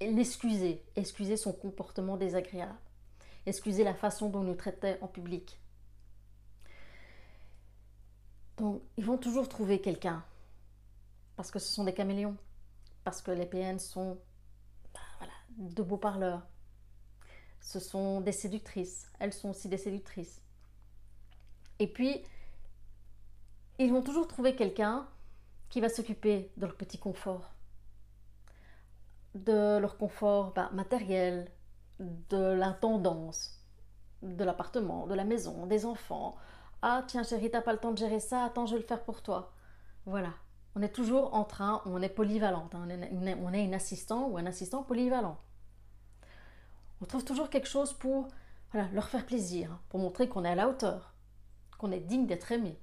l'excuser, 0.00 0.82
excuser 0.96 1.36
son 1.36 1.52
comportement 1.52 2.16
désagréable, 2.16 2.76
excuser 3.46 3.84
la 3.84 3.94
façon 3.94 4.28
dont 4.28 4.42
nous 4.42 4.54
traitait 4.54 4.98
en 5.00 5.06
public. 5.06 5.58
Donc, 8.58 8.82
ils 8.98 9.04
vont 9.04 9.16
toujours 9.16 9.48
trouver 9.48 9.80
quelqu'un, 9.80 10.22
parce 11.40 11.50
que 11.50 11.58
ce 11.58 11.72
sont 11.72 11.84
des 11.84 11.94
caméléons, 11.94 12.36
parce 13.02 13.22
que 13.22 13.30
les 13.30 13.46
PN 13.46 13.78
sont 13.78 14.18
ben, 14.92 15.26
de 15.56 15.82
beaux 15.82 15.96
parleurs. 15.96 16.46
Ce 17.62 17.80
sont 17.80 18.20
des 18.20 18.32
séductrices, 18.32 19.10
elles 19.18 19.32
sont 19.32 19.48
aussi 19.48 19.66
des 19.70 19.78
séductrices. 19.78 20.42
Et 21.78 21.86
puis, 21.86 22.22
ils 23.78 23.90
vont 23.90 24.02
toujours 24.02 24.28
trouver 24.28 24.54
quelqu'un 24.54 25.08
qui 25.70 25.80
va 25.80 25.88
s'occuper 25.88 26.52
de 26.58 26.66
leur 26.66 26.76
petit 26.76 26.98
confort 26.98 27.54
de 29.34 29.78
leur 29.78 29.96
confort 29.96 30.52
bah, 30.52 30.68
matériel, 30.74 31.50
de 32.00 32.52
l'intendance, 32.52 33.64
de 34.20 34.44
l'appartement, 34.44 35.06
de 35.06 35.14
la 35.14 35.24
maison, 35.24 35.64
des 35.64 35.86
enfants. 35.86 36.36
Ah 36.82 37.02
tiens 37.06 37.22
chérie, 37.22 37.50
t'as 37.50 37.62
pas 37.62 37.72
le 37.72 37.78
temps 37.78 37.92
de 37.92 37.98
gérer 37.98 38.20
ça, 38.20 38.44
attends, 38.44 38.66
je 38.66 38.74
vais 38.74 38.82
le 38.82 38.86
faire 38.86 39.04
pour 39.04 39.22
toi. 39.22 39.54
Voilà. 40.04 40.34
On 40.76 40.82
est 40.82 40.92
toujours 40.92 41.34
en 41.34 41.44
train, 41.44 41.82
on 41.84 42.00
est 42.00 42.08
polyvalente, 42.08 42.74
hein. 42.74 42.86
on, 43.12 43.52
est, 43.52 43.64
une 43.64 43.74
assistant 43.74 44.28
ou 44.28 44.38
un 44.38 44.46
assistant 44.46 44.82
polyvalent. 44.82 45.38
On 47.00 47.06
trouve 47.06 47.24
toujours 47.24 47.50
quelque 47.50 47.68
chose 47.68 47.92
pour 47.92 48.28
leur 48.74 49.08
faire 49.08 49.26
plaisir, 49.26 49.78
pour 49.88 49.98
montrer 49.98 50.28
qu'on 50.28 50.44
est 50.44 50.50
à 50.50 50.54
la 50.54 50.68
hauteur, 50.68 51.14
qu'on 51.78 51.90
est 51.90 52.00
digne 52.00 52.26
d'être 52.26 52.52
aimé. 52.52 52.78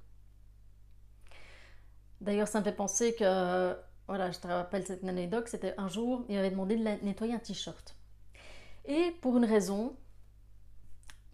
D'ailleurs, 2.20 2.48
ça 2.48 2.58
me 2.58 2.64
fait 2.64 2.72
penser 2.72 3.14
que 3.14 3.76
voilà, 4.06 4.30
je 4.30 4.38
te 4.38 4.46
rappelle 4.46 4.86
cette 4.86 5.04
anecdote, 5.04 5.48
c'était 5.48 5.74
un 5.78 5.88
jour, 5.88 6.24
il 6.28 6.36
avait 6.36 6.50
demandé 6.50 6.76
de 6.76 6.82
nettoyer 6.82 7.34
un 7.34 7.38
t-shirt. 7.38 7.94
Et 8.86 9.12
pour 9.20 9.36
une 9.36 9.44
raison, 9.44 9.96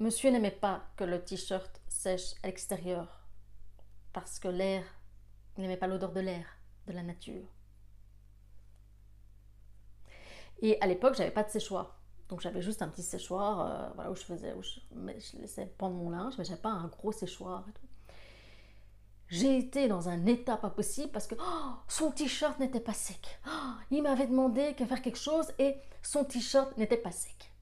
monsieur 0.01 0.31
n'aimait 0.31 0.51
pas 0.51 0.83
que 0.97 1.05
le 1.05 1.25
t-shirt 1.25 1.81
sèche 1.89 2.35
à 2.43 2.49
l'extérieur. 2.49 3.27
Parce 4.13 4.39
que 4.39 4.49
l'air, 4.49 4.85
il 5.57 5.63
n'aimait 5.63 5.77
pas 5.77 5.87
l'odeur 5.87 6.13
de 6.13 6.21
l'air, 6.21 6.47
de 6.87 6.93
la 6.93 7.03
nature. 7.03 7.45
Et 10.63 10.81
à 10.81 10.87
l'époque, 10.87 11.15
j'avais 11.15 11.31
pas 11.31 11.43
de 11.43 11.51
séchoir. 11.51 12.01
Donc 12.29 12.41
j'avais 12.41 12.63
juste 12.63 12.81
un 12.83 12.89
petit 12.89 13.03
séchoir 13.03 13.61
euh, 13.61 13.91
voilà, 13.95 14.11
où 14.11 14.17
je 14.17 14.23
faisais, 14.23 14.55
où 14.55 14.63
je, 14.63 14.81
je 14.93 15.37
laissais 15.39 15.67
pendre 15.79 15.97
mon 15.97 16.11
linge, 16.11 16.35
mais 16.39 16.45
j'avais 16.45 16.61
pas 16.61 16.71
un 16.71 16.87
gros 16.87 17.13
séchoir. 17.13 17.65
J'ai 19.29 19.59
été 19.59 19.89
dans 19.89 20.09
un 20.09 20.27
état 20.27 20.57
pas 20.57 20.71
possible 20.71 21.11
parce 21.11 21.27
que 21.27 21.35
oh, 21.39 21.73
son 21.89 22.11
t-shirt 22.11 22.59
n'était 22.61 22.81
pas 22.81 22.93
sec. 22.93 23.41
Oh, 23.47 23.73
il 23.91 24.03
m'avait 24.03 24.27
demandé 24.27 24.73
de 24.75 24.85
faire 24.85 25.03
quelque 25.03 25.19
chose 25.19 25.47
et 25.59 25.77
son 26.03 26.25
t-shirt 26.25 26.77
n'était 26.77 26.97
pas 26.97 27.11
sec. 27.11 27.53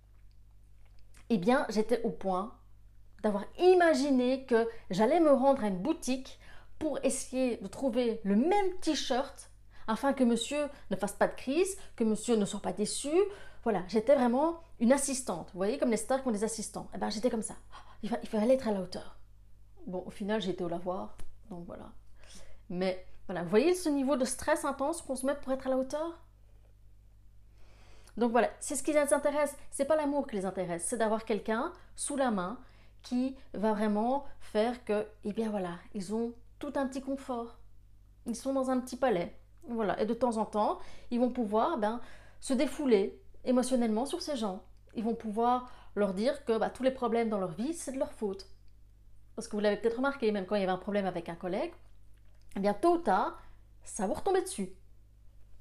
Eh 1.30 1.38
bien, 1.38 1.66
j'étais 1.70 2.02
au 2.02 2.10
point 2.10 2.54
d'avoir 3.22 3.44
imaginé 3.58 4.44
que 4.44 4.68
j'allais 4.90 5.20
me 5.20 5.32
rendre 5.32 5.64
à 5.64 5.68
une 5.68 5.80
boutique 5.80 6.38
pour 6.82 6.98
essayer 7.04 7.58
de 7.58 7.68
trouver 7.68 8.20
le 8.24 8.34
même 8.34 8.76
t-shirt 8.80 9.52
afin 9.86 10.12
que 10.12 10.24
monsieur 10.24 10.68
ne 10.90 10.96
fasse 10.96 11.12
pas 11.12 11.28
de 11.28 11.34
crise, 11.34 11.78
que 11.94 12.02
monsieur 12.02 12.34
ne 12.34 12.44
soit 12.44 12.58
pas 12.60 12.72
déçu. 12.72 13.16
Voilà, 13.62 13.84
j'étais 13.86 14.16
vraiment 14.16 14.58
une 14.80 14.92
assistante. 14.92 15.50
Vous 15.52 15.58
voyez, 15.58 15.78
comme 15.78 15.92
les 15.92 15.96
stars 15.96 16.22
qui 16.22 16.26
ont 16.28 16.32
des 16.32 16.42
assistants. 16.42 16.88
Eh 16.92 16.98
bien, 16.98 17.08
j'étais 17.08 17.30
comme 17.30 17.42
ça. 17.42 17.54
Il 18.02 18.10
fallait 18.28 18.54
être 18.54 18.66
à 18.66 18.72
la 18.72 18.80
hauteur. 18.80 19.16
Bon, 19.86 20.02
au 20.04 20.10
final, 20.10 20.42
j'ai 20.42 20.50
été 20.50 20.64
au 20.64 20.68
lavoir. 20.68 21.16
Donc 21.50 21.66
voilà. 21.66 21.92
Mais 22.68 23.06
voilà, 23.26 23.44
vous 23.44 23.50
voyez 23.50 23.74
ce 23.74 23.88
niveau 23.88 24.16
de 24.16 24.24
stress 24.24 24.64
intense 24.64 25.02
qu'on 25.02 25.14
se 25.14 25.24
met 25.24 25.36
pour 25.36 25.52
être 25.52 25.68
à 25.68 25.70
la 25.70 25.76
hauteur? 25.76 26.18
Donc 28.16 28.32
voilà, 28.32 28.50
c'est 28.58 28.74
ce 28.74 28.82
qui 28.82 28.92
les 28.92 29.14
intéresse. 29.14 29.54
C'est 29.70 29.84
pas 29.84 29.94
l'amour 29.94 30.26
qui 30.26 30.34
les 30.34 30.46
intéresse, 30.46 30.84
c'est 30.84 30.98
d'avoir 30.98 31.24
quelqu'un 31.24 31.72
sous 31.94 32.16
la 32.16 32.32
main 32.32 32.58
qui 33.04 33.36
va 33.54 33.72
vraiment 33.72 34.24
faire 34.40 34.84
que, 34.84 35.06
eh 35.22 35.32
bien 35.32 35.48
voilà, 35.48 35.78
ils 35.94 36.12
ont 36.12 36.34
tout 36.62 36.78
un 36.78 36.86
petit 36.86 37.02
confort. 37.02 37.58
Ils 38.26 38.36
sont 38.36 38.52
dans 38.52 38.70
un 38.70 38.78
petit 38.78 38.96
palais. 38.96 39.36
Voilà. 39.68 40.00
Et 40.00 40.06
de 40.06 40.14
temps 40.14 40.36
en 40.36 40.44
temps, 40.44 40.78
ils 41.10 41.18
vont 41.18 41.30
pouvoir 41.30 41.76
ben, 41.76 42.00
se 42.40 42.54
défouler 42.54 43.20
émotionnellement 43.44 44.06
sur 44.06 44.22
ces 44.22 44.36
gens. 44.36 44.62
Ils 44.94 45.02
vont 45.02 45.16
pouvoir 45.16 45.68
leur 45.96 46.14
dire 46.14 46.44
que 46.44 46.56
bah, 46.56 46.70
tous 46.70 46.84
les 46.84 46.92
problèmes 46.92 47.28
dans 47.28 47.40
leur 47.40 47.50
vie, 47.50 47.74
c'est 47.74 47.90
de 47.90 47.98
leur 47.98 48.12
faute. 48.12 48.46
Parce 49.34 49.48
que 49.48 49.56
vous 49.56 49.60
l'avez 49.60 49.76
peut-être 49.76 49.96
remarqué, 49.96 50.30
même 50.30 50.46
quand 50.46 50.54
il 50.54 50.60
y 50.60 50.62
avait 50.62 50.72
un 50.72 50.78
problème 50.78 51.06
avec 51.06 51.28
un 51.28 51.34
collègue, 51.34 51.72
eh 52.54 52.60
bien 52.60 52.74
tôt 52.74 52.94
ou 52.94 52.98
tard, 52.98 53.40
ça 53.82 54.06
vous 54.06 54.14
retomber 54.14 54.42
dessus. 54.42 54.70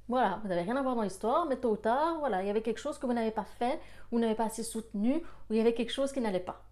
Voilà, 0.08 0.40
vous 0.44 0.50
n'avez 0.50 0.62
rien 0.62 0.76
à 0.76 0.84
voir 0.84 0.96
dans 0.96 1.04
l'histoire, 1.04 1.48
mais 1.48 1.58
tôt 1.58 1.72
ou 1.72 1.78
tard, 1.78 2.20
voilà, 2.20 2.44
il 2.44 2.48
y 2.48 2.50
avait 2.52 2.62
quelque 2.62 2.80
chose 2.80 3.00
que 3.00 3.08
vous 3.08 3.14
n'avez 3.14 3.32
pas 3.32 3.46
fait, 3.46 3.80
ou 4.12 4.18
vous 4.18 4.20
n'avez 4.20 4.36
pas 4.36 4.46
assez 4.46 4.64
soutenu, 4.64 5.16
ou 5.16 5.54
il 5.54 5.58
y 5.58 5.62
avait 5.62 5.74
quelque 5.74 5.94
chose 5.94 6.12
qui 6.12 6.22
n'allait 6.22 6.40
pas. 6.40 6.64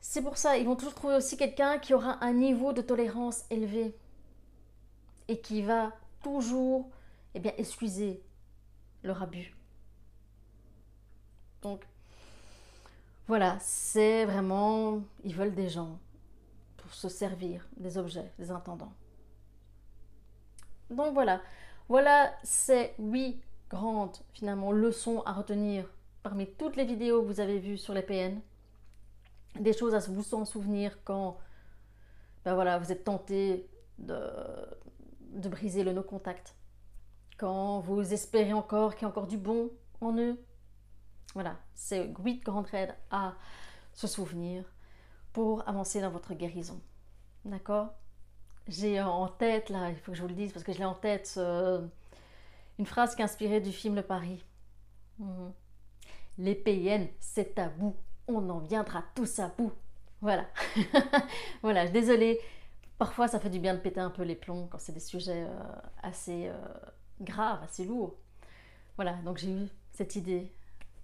C'est 0.00 0.22
pour 0.22 0.36
ça, 0.36 0.56
ils 0.56 0.66
vont 0.66 0.76
toujours 0.76 0.94
trouver 0.94 1.16
aussi 1.16 1.36
quelqu'un 1.36 1.78
qui 1.78 1.94
aura 1.94 2.22
un 2.24 2.32
niveau 2.32 2.72
de 2.72 2.82
tolérance 2.82 3.44
élevé 3.50 3.96
et 5.28 5.40
qui 5.40 5.62
va 5.62 5.92
toujours 6.22 6.88
eh 7.34 7.40
bien, 7.40 7.52
excuser 7.58 8.22
leur 9.02 9.22
abus. 9.22 9.54
Donc, 11.62 11.84
voilà, 13.26 13.58
c'est 13.60 14.24
vraiment, 14.24 15.02
ils 15.24 15.34
veulent 15.34 15.54
des 15.54 15.68
gens 15.68 15.98
pour 16.78 16.94
se 16.94 17.08
servir 17.08 17.68
des 17.76 17.98
objets, 17.98 18.32
des 18.38 18.50
intendants. 18.50 18.92
Donc 20.90 21.12
voilà, 21.12 21.42
voilà 21.88 22.32
ces 22.42 22.94
huit 22.98 23.42
grandes 23.68 24.16
finalement 24.32 24.72
leçons 24.72 25.22
à 25.26 25.32
retenir 25.32 25.84
parmi 26.22 26.46
toutes 26.46 26.76
les 26.76 26.86
vidéos 26.86 27.20
que 27.20 27.26
vous 27.26 27.40
avez 27.40 27.58
vues 27.58 27.76
sur 27.76 27.92
les 27.92 28.02
PN. 28.02 28.40
Des 29.60 29.72
choses 29.72 29.94
à 29.94 29.98
vous 29.98 30.34
en 30.34 30.44
souvenir 30.44 30.98
quand 31.04 31.38
ben 32.44 32.54
voilà, 32.54 32.78
vous 32.78 32.92
êtes 32.92 33.04
tenté 33.04 33.68
de, 33.98 34.18
de 35.32 35.48
briser 35.48 35.84
le 35.84 35.92
no-contact. 35.92 36.54
Quand 37.36 37.80
vous 37.80 38.12
espérez 38.12 38.52
encore 38.52 38.94
qu'il 38.94 39.02
y 39.02 39.04
a 39.04 39.08
encore 39.08 39.26
du 39.26 39.36
bon 39.36 39.70
en 40.00 40.16
eux. 40.16 40.38
Voilà, 41.34 41.58
c'est 41.74 42.10
huit 42.24 42.40
grandes 42.40 42.66
raids 42.66 42.96
à 43.10 43.34
se 43.92 44.06
souvenir 44.06 44.64
pour 45.32 45.68
avancer 45.68 46.00
dans 46.00 46.10
votre 46.10 46.34
guérison. 46.34 46.80
D'accord? 47.44 47.94
J'ai 48.66 49.00
en 49.00 49.28
tête, 49.28 49.70
là, 49.70 49.90
il 49.90 49.96
faut 49.96 50.12
que 50.12 50.16
je 50.16 50.22
vous 50.22 50.28
le 50.28 50.34
dise 50.34 50.52
parce 50.52 50.64
que 50.64 50.72
je 50.72 50.78
l'ai 50.78 50.84
en 50.84 50.94
tête, 50.94 51.34
euh, 51.36 51.86
une 52.78 52.86
phrase 52.86 53.14
qui 53.14 53.22
est 53.22 53.24
inspirée 53.24 53.60
du 53.60 53.72
film 53.72 53.94
Le 53.94 54.02
Paris. 54.02 54.44
Mhm. 55.18 55.52
Les 56.38 56.54
PN, 56.54 57.08
c'est 57.20 57.54
tabou. 57.54 57.96
On 58.28 58.48
en 58.50 58.58
viendra 58.58 59.02
tous 59.14 59.38
à 59.38 59.48
bout. 59.48 59.72
Voilà. 60.20 60.46
voilà, 61.62 61.88
désolée. 61.88 62.38
Parfois, 62.98 63.28
ça 63.28 63.40
fait 63.40 63.50
du 63.50 63.58
bien 63.58 63.74
de 63.74 63.80
péter 63.80 64.00
un 64.00 64.10
peu 64.10 64.22
les 64.22 64.34
plombs 64.34 64.68
quand 64.70 64.78
c'est 64.78 64.92
des 64.92 65.00
sujets 65.00 65.46
euh, 65.48 65.72
assez 66.02 66.48
euh, 66.48 66.54
graves, 67.20 67.62
assez 67.62 67.84
lourds. 67.84 68.16
Voilà, 68.96 69.14
donc 69.24 69.38
j'ai 69.38 69.50
eu 69.50 69.68
cette 69.92 70.16
idée 70.16 70.52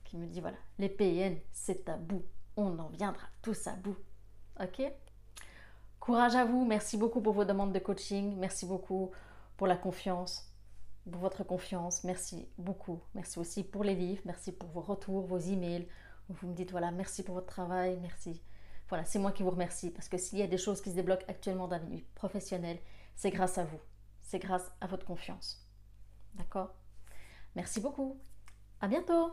qui 0.04 0.16
me 0.16 0.26
dit 0.26 0.40
voilà, 0.40 0.56
les 0.78 0.88
PN, 0.88 1.36
c'est 1.52 1.84
tabou. 1.84 2.22
On 2.56 2.78
en 2.78 2.88
viendra 2.88 3.26
tous 3.42 3.66
à 3.66 3.72
bout. 3.72 3.96
Ok? 4.60 4.82
Courage 6.00 6.34
à 6.34 6.44
vous. 6.44 6.64
Merci 6.64 6.96
beaucoup 6.96 7.20
pour 7.20 7.32
vos 7.32 7.44
demandes 7.44 7.72
de 7.72 7.78
coaching. 7.78 8.36
Merci 8.36 8.66
beaucoup 8.66 9.10
pour 9.56 9.66
la 9.66 9.76
confiance, 9.76 10.52
pour 11.10 11.20
votre 11.20 11.44
confiance. 11.44 12.04
Merci 12.04 12.48
beaucoup. 12.58 13.00
Merci 13.14 13.38
aussi 13.38 13.64
pour 13.64 13.84
les 13.84 13.94
livres. 13.94 14.22
Merci 14.24 14.52
pour 14.52 14.68
vos 14.70 14.80
retours, 14.80 15.26
vos 15.26 15.38
emails. 15.38 15.88
Vous 16.28 16.48
me 16.48 16.54
dites 16.54 16.70
voilà, 16.70 16.90
merci 16.90 17.22
pour 17.22 17.34
votre 17.34 17.46
travail. 17.46 17.98
Merci. 18.00 18.42
Voilà, 18.88 19.04
c'est 19.04 19.18
moi 19.18 19.32
qui 19.32 19.42
vous 19.42 19.50
remercie 19.50 19.90
parce 19.90 20.08
que 20.08 20.18
s'il 20.18 20.38
y 20.38 20.42
a 20.42 20.46
des 20.46 20.58
choses 20.58 20.80
qui 20.80 20.90
se 20.90 20.94
débloquent 20.94 21.24
actuellement 21.28 21.68
dans 21.68 21.78
la 21.78 21.84
vie 21.84 22.02
professionnelle, 22.14 22.78
c'est 23.14 23.30
grâce 23.30 23.58
à 23.58 23.64
vous. 23.64 23.80
C'est 24.22 24.38
grâce 24.38 24.70
à 24.80 24.86
votre 24.86 25.06
confiance. 25.06 25.66
D'accord? 26.34 26.74
Merci 27.54 27.80
beaucoup. 27.80 28.20
À 28.80 28.88
bientôt 28.88 29.32